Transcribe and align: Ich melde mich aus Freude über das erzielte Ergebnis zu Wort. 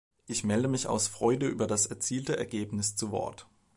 Ich 0.25 0.43
melde 0.43 0.67
mich 0.67 0.87
aus 0.87 1.07
Freude 1.07 1.45
über 1.45 1.67
das 1.67 1.85
erzielte 1.85 2.35
Ergebnis 2.35 2.95
zu 2.95 3.11
Wort. 3.11 3.45